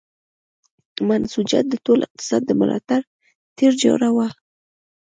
[1.07, 2.79] منسوجات د ټول اقتصاد د ملا
[3.57, 4.27] تیر جوړاوه.